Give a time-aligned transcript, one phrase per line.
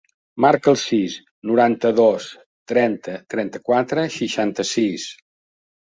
[0.45, 1.17] Marca el sis,
[1.51, 2.27] noranta-dos,
[2.73, 5.11] trenta, trenta-quatre, seixanta-sis.